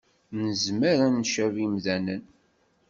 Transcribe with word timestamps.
Nezmer 0.41 0.97
ad 1.07 1.13
ncabi 1.17 1.61
imdanen 1.65 2.23